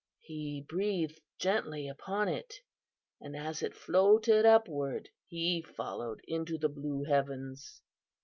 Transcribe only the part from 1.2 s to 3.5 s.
gently upon it, and